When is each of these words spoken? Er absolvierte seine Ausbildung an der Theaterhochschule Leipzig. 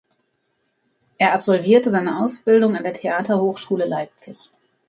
Er 1.19 1.33
absolvierte 1.33 1.91
seine 1.91 2.19
Ausbildung 2.23 2.75
an 2.75 2.81
der 2.81 2.95
Theaterhochschule 2.95 3.85
Leipzig. 3.85 4.49